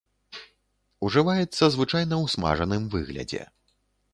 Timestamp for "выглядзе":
2.95-3.43